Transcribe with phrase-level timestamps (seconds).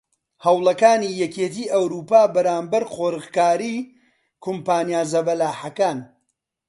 [0.45, 3.75] هەوڵەکاتی یەکیەتی ئەوروپا بەرامبەر قۆرغکاری
[4.43, 5.97] کۆمپانیا زەبەلاحەکان